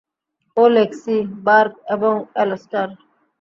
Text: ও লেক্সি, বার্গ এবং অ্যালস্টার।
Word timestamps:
ও 0.57 0.63
লেক্সি, 0.75 1.17
বার্গ 1.45 1.73
এবং 1.95 2.13
অ্যালস্টার। 2.35 2.87